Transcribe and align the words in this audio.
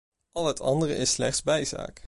Al 0.31 0.47
het 0.47 0.61
andere 0.61 0.95
is 0.95 1.11
slechts 1.13 1.43
bijzaak. 1.43 1.99